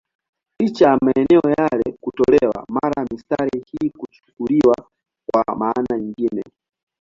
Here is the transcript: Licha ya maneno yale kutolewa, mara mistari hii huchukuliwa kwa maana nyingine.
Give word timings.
Licha 0.59 0.85
ya 0.85 0.97
maneno 1.01 1.49
yale 1.59 1.97
kutolewa, 2.01 2.65
mara 2.69 3.05
mistari 3.11 3.63
hii 3.67 3.91
huchukuliwa 3.97 4.75
kwa 5.31 5.55
maana 5.55 5.97
nyingine. 5.99 6.41